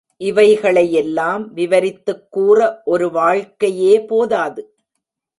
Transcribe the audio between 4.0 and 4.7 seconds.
போதாது.